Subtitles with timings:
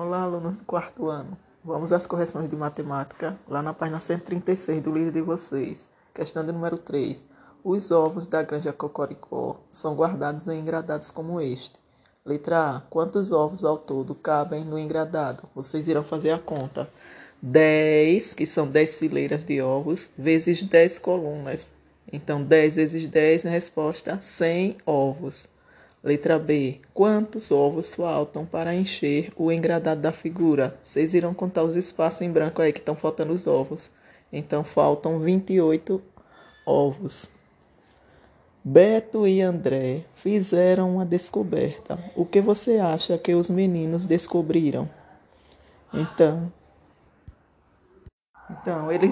[0.00, 1.36] Olá, alunos do quarto ano.
[1.64, 5.88] Vamos às correções de matemática, lá na página 136 do livro de vocês.
[6.14, 7.26] Questão de número 3.
[7.64, 11.80] Os ovos da granja Cocoricó são guardados em engradados como este.
[12.24, 12.80] Letra A.
[12.82, 15.48] Quantos ovos ao todo cabem no engradado?
[15.52, 16.88] Vocês irão fazer a conta.
[17.42, 21.72] 10, que são 10 fileiras de ovos, vezes 10 colunas.
[22.12, 25.48] Então, 10 vezes 10, na resposta, 100 ovos.
[26.02, 26.80] Letra B.
[26.94, 30.78] Quantos ovos faltam para encher o engradado da figura?
[30.82, 33.90] Vocês irão contar os espaços em branco aí que estão faltando os ovos.
[34.32, 36.00] Então faltam 28
[36.64, 37.30] ovos.
[38.62, 41.98] Beto e André fizeram uma descoberta.
[42.14, 44.88] O que você acha que os meninos descobriram?
[45.92, 46.52] Então,
[48.50, 49.08] então ele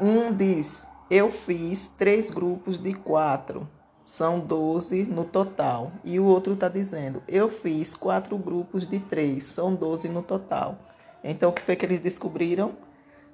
[0.00, 3.68] um diz: eu fiz três grupos de quatro
[4.10, 5.92] são 12 no total.
[6.02, 10.76] E o outro está dizendo, eu fiz quatro grupos de três, são 12 no total.
[11.22, 12.76] Então, o que foi que eles descobriram?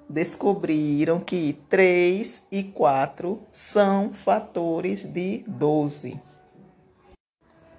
[0.07, 6.21] Descobriram que 3 e 4 são fatores de 12.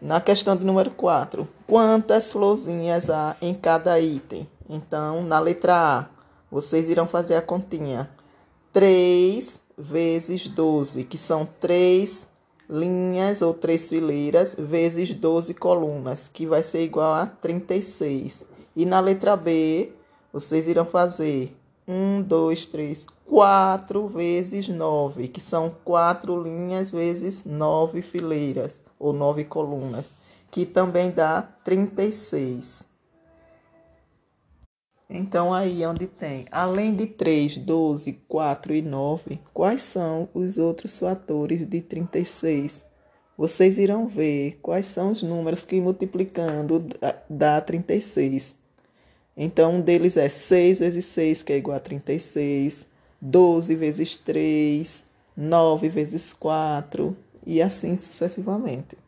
[0.03, 4.48] Na questão de número 4, quantas florzinhas há em cada item?
[4.69, 6.06] Então, na letra A,
[6.51, 8.11] vocês irão fazer a continha.
[8.73, 12.28] 3 vezes 12, que são 3
[12.69, 18.44] linhas ou três fileiras vezes 12 colunas, que vai ser igual a 36.
[18.77, 19.92] E na letra B,
[20.33, 28.02] vocês irão fazer 1, 2, 3, 4 vezes 9, que são 4 linhas vezes 9
[28.02, 30.12] fileiras ou 9 colunas,
[30.50, 32.88] que também dá 36.
[35.11, 40.98] Então, aí onde tem, além de 3, 12, 4 e 9, quais são os outros
[40.98, 42.84] fatores de 36?
[43.36, 46.84] Vocês irão ver quais são os números que multiplicando
[47.31, 48.55] dá 36.
[49.34, 52.86] Então, um deles é 6 vezes 6, que é igual a 36,
[53.20, 58.98] 12 vezes 3, 9 vezes 4 e assim sucessivamente.